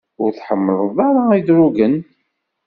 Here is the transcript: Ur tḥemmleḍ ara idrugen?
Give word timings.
Ur 0.21 0.29
tḥemmleḍ 0.31 0.97
ara 1.07 1.23
idrugen? 1.39 1.95